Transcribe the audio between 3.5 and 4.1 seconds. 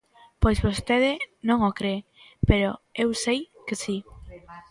que si.